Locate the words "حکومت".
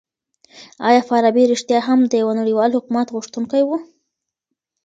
2.77-3.07